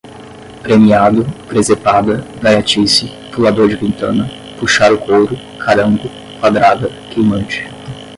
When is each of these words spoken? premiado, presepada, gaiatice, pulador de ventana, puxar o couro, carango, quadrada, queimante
premiado, 0.63 1.23
presepada, 1.47 2.25
gaiatice, 2.41 3.05
pulador 3.31 3.69
de 3.69 3.75
ventana, 3.75 4.27
puxar 4.59 4.91
o 4.91 4.97
couro, 4.97 5.37
carango, 5.63 6.09
quadrada, 6.39 6.89
queimante 7.13 7.63